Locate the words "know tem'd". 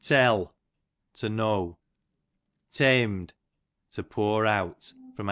1.29-3.35